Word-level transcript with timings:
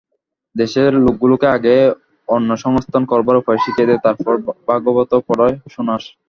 দেশের 0.55 0.91
লোকগুলোকে 1.05 1.47
আগে 1.47 1.75
অন্নসংস্থান 2.27 3.03
করবার 3.11 3.39
উপায় 3.41 3.59
শিখিয়ে 3.63 3.87
দে, 3.89 3.95
তারপর 4.05 4.33
ভাগবত 4.69 5.11
পড়ে 5.27 5.47
শোনাস। 5.73 6.03